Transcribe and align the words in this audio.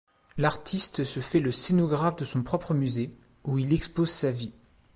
L'artiste 0.39 1.03
se 1.03 1.19
fait 1.19 1.39
le 1.41 1.51
scénographe 1.51 2.15
de 2.15 2.25
son 2.25 2.41
propre 2.41 2.73
musée 2.73 3.11
où 3.43 3.59
il 3.59 3.71
expose 3.71 4.09
sa 4.09 4.31
vie. 4.31 4.51